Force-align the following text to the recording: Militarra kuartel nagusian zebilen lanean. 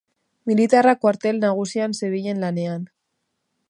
Militarra 0.51 0.95
kuartel 1.03 1.43
nagusian 1.45 1.97
zebilen 2.01 2.43
lanean. 2.47 2.87